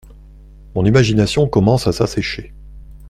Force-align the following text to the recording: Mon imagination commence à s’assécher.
Mon 0.73 0.83
imagination 0.87 1.47
commence 1.47 1.85
à 1.85 1.91
s’assécher. 1.91 2.55